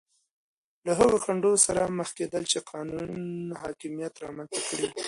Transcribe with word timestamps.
له 0.85 0.91
هغو 0.99 1.17
خنډونو 1.25 1.59
سره 1.65 1.93
مخ 1.97 2.09
کېدل 2.17 2.43
چې 2.51 2.59
قانون 2.71 3.01
حاکمیت 3.61 4.13
رامنځته 4.23 4.59
کړي 4.69 4.85
وو. 4.89 4.97